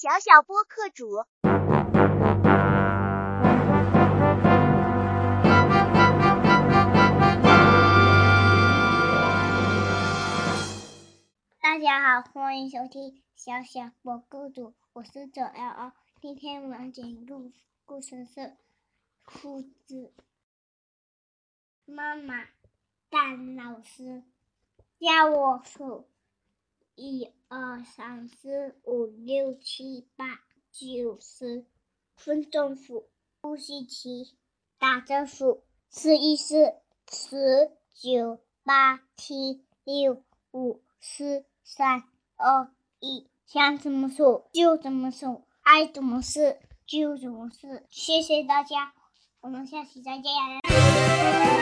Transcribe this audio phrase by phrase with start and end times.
[0.00, 1.26] 小小播客主。
[11.60, 15.92] 大家好，欢迎收听小小播客主，我是九幺二。
[16.22, 17.36] 今天我要讲一个
[17.84, 18.56] 故事是
[19.26, 20.14] 兔子
[21.84, 22.46] 妈妈
[23.10, 24.22] 当老师
[24.98, 26.08] 叫我数
[26.94, 30.40] 一二三四五六七八
[30.70, 31.64] 九十，
[32.16, 33.08] 分钟数，
[33.40, 34.34] 呼吸期，
[34.78, 36.74] 打着数，试一试
[37.10, 40.22] 十九八七六
[40.52, 42.04] 五四三
[42.36, 47.86] 二一，想怎么数就怎么数，爱怎么试就怎么试。
[47.88, 48.92] 谢谢大家，
[49.40, 51.59] 我们下期再见。